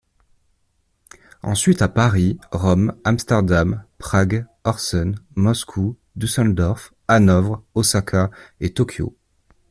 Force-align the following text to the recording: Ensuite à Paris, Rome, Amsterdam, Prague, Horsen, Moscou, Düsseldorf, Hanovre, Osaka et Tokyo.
Ensuite 1.43 1.83
à 1.83 1.87
Paris, 1.87 2.39
Rome, 2.51 2.95
Amsterdam, 3.03 3.83
Prague, 3.99 4.47
Horsen, 4.65 5.13
Moscou, 5.35 5.95
Düsseldorf, 6.15 6.91
Hanovre, 7.07 7.63
Osaka 7.75 8.31
et 8.61 8.73
Tokyo. 8.73 9.15